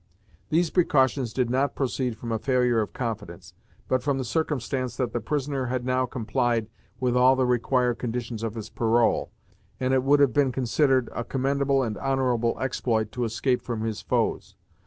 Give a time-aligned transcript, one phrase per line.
[0.49, 3.53] These precautions did not proceed from a failure of confidence,
[3.87, 8.41] but from the circumstance that the prisoner had now complied with all the required conditions
[8.41, 9.29] of his parole,
[9.79, 14.01] and it would have been considered a commendable and honorable exploit to escape from his
[14.01, 14.55] foes.